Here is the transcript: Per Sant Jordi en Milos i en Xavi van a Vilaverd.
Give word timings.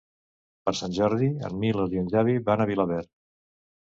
Per 0.69 0.73
Sant 0.77 0.95
Jordi 0.99 1.29
en 1.49 1.59
Milos 1.65 1.93
i 1.97 2.03
en 2.05 2.11
Xavi 2.15 2.39
van 2.49 2.65
a 2.67 2.71
Vilaverd. 2.71 3.11